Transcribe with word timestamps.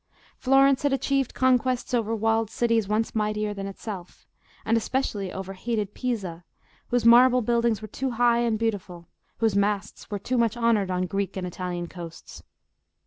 Florence 0.39 0.81
had 0.81 0.91
achieved 0.91 1.35
conquests 1.35 1.93
over 1.93 2.15
walled 2.15 2.49
cities 2.49 2.87
once 2.87 3.13
mightier 3.13 3.53
than 3.53 3.67
itself, 3.67 4.25
and 4.65 4.75
especially 4.75 5.31
over 5.31 5.53
hated 5.53 5.93
Pisa, 5.93 6.43
whose 6.87 7.05
marble 7.05 7.43
buildings 7.43 7.83
were 7.83 7.87
too 7.87 8.09
high 8.09 8.39
and 8.39 8.57
beautiful, 8.57 9.05
whose 9.37 9.55
masts 9.55 10.09
were 10.09 10.17
too 10.17 10.39
much 10.39 10.57
honoured 10.57 10.89
on 10.89 11.05
Greek 11.05 11.37
and 11.37 11.45
Italian 11.45 11.85
coasts. 11.85 12.41